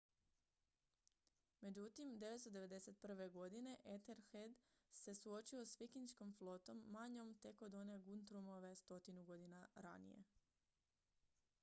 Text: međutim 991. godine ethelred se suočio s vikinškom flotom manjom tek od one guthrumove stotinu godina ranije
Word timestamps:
međutim 1.61 2.13
991. 2.19 3.29
godine 3.31 3.77
ethelred 3.85 4.55
se 4.93 5.15
suočio 5.15 5.65
s 5.65 5.81
vikinškom 5.81 6.33
flotom 6.37 6.83
manjom 6.87 7.33
tek 7.43 7.61
od 7.61 7.73
one 7.75 7.99
guthrumove 7.99 8.75
stotinu 8.75 9.23
godina 9.25 9.67
ranije 9.75 10.23